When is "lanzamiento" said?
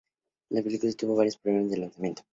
1.77-2.23